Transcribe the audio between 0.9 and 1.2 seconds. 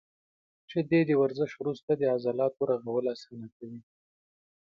د